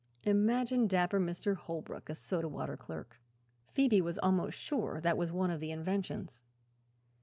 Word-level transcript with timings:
Imagine 0.23 0.87
dapper 0.87 1.19
Mr. 1.19 1.55
Holbrook 1.55 2.09
a 2.09 2.15
soda 2.15 2.47
water 2.49 2.75
clerk! 2.75 3.19
Phoebe 3.67 4.01
was 4.01 4.17
almost 4.17 4.57
sure 4.57 4.99
that 4.99 5.15
was 5.15 5.31
one 5.31 5.51
of 5.51 5.59
the 5.59 5.69
inventions. 5.69 6.43